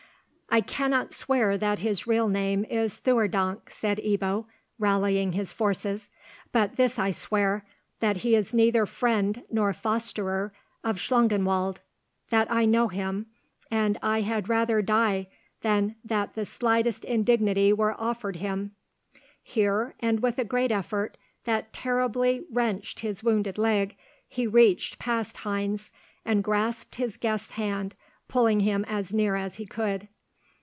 [0.53, 6.09] "I cannot swear that his real name is Theurdank," said Ebbo, rallying his forces,
[6.51, 7.65] "but this I swear,
[8.01, 10.51] that he is neither friend nor fosterer
[10.83, 11.83] of Schlangenwald,
[12.31, 13.27] that I know him,
[13.71, 15.27] and I had rather die
[15.61, 18.75] than that the slightest indignity were offered him."
[19.41, 21.15] Here, and with a great effort
[21.45, 23.95] that terribly wrenched his wounded leg,
[24.27, 25.93] he reached past Heinz,
[26.25, 27.95] and grasped his guest's hand,
[28.27, 30.09] pulling him as near as he could.